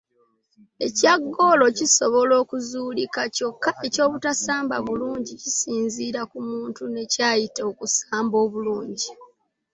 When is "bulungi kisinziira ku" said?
4.85-6.39